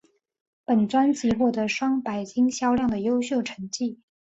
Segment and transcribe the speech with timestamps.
[0.65, 3.99] 本专辑获得双白金销量优秀成绩。